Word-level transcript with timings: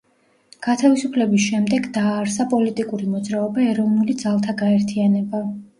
გათავისუფლების 0.67 1.43
შემდეგ 1.51 1.91
დააარსა 1.99 2.49
პოლიტიკური 2.57 3.13
მოძრაობა 3.13 3.69
„ეროვნული 3.75 4.21
ძალთა 4.27 4.61
გაერთიანება“. 4.65 5.49